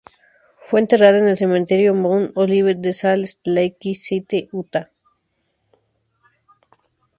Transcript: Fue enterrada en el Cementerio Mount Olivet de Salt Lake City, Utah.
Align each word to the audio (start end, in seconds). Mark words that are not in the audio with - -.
Fue 0.61 0.79
enterrada 0.79 1.19
en 1.19 1.27
el 1.27 1.35
Cementerio 1.35 1.93
Mount 1.93 2.31
Olivet 2.35 2.79
de 2.79 2.91
Salt 2.91 3.29
Lake 3.45 3.93
City, 3.93 4.49
Utah. 4.51 4.89